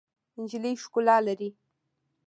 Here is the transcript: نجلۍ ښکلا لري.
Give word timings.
نجلۍ 0.39 0.73
ښکلا 0.83 1.17
لري. 1.27 1.49